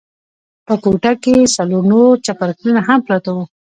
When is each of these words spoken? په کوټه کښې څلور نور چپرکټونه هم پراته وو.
په 0.65 0.73
کوټه 0.83 1.11
کښې 1.23 1.51
څلور 1.55 1.83
نور 1.91 2.13
چپرکټونه 2.25 2.79
هم 2.87 2.99
پراته 3.05 3.29
وو. 3.35 3.43